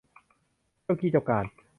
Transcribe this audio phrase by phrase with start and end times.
[0.83, 1.45] เจ้ากี้เจ้าการ